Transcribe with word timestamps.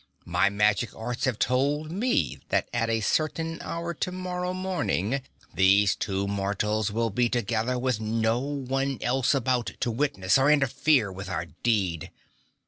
My 0.25 0.49
magic 0.49 0.95
arts 0.95 1.25
have 1.25 1.37
told 1.37 1.91
me 1.91 2.39
that 2.49 2.67
at 2.73 2.89
a 2.89 3.01
certain 3.01 3.59
hour 3.61 3.93
tomorrow 3.93 4.51
morning 4.51 5.21
these 5.53 5.95
two 5.95 6.27
mortals 6.27 6.91
will 6.91 7.11
be 7.11 7.29
together 7.29 7.77
with 7.77 8.01
no 8.01 8.39
one 8.39 8.97
else 9.01 9.35
about 9.35 9.73
to 9.79 9.91
witness 9.91 10.39
or 10.39 10.49
interfere 10.49 11.11
with 11.11 11.29
our 11.29 11.45
deed. 11.45 12.09